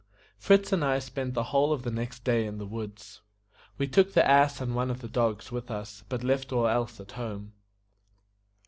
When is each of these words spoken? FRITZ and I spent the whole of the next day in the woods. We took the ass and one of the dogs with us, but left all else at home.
FRITZ 0.39 0.73
and 0.73 0.83
I 0.83 0.97
spent 0.97 1.35
the 1.35 1.43
whole 1.53 1.71
of 1.71 1.83
the 1.83 1.91
next 1.91 2.23
day 2.23 2.47
in 2.47 2.57
the 2.57 2.65
woods. 2.65 3.21
We 3.77 3.87
took 3.87 4.13
the 4.13 4.27
ass 4.27 4.59
and 4.59 4.73
one 4.73 4.89
of 4.89 5.01
the 5.01 5.07
dogs 5.07 5.51
with 5.51 5.69
us, 5.69 6.03
but 6.09 6.23
left 6.23 6.51
all 6.51 6.65
else 6.67 6.99
at 6.99 7.11
home. 7.11 7.53